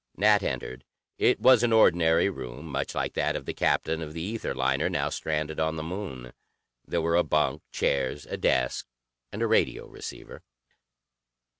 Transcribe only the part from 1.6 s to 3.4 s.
an ordinary room, much like that